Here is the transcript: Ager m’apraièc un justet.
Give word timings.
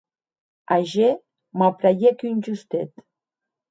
Ager 0.75 1.13
m’apraièc 1.57 2.19
un 2.25 2.39
justet. 2.45 2.91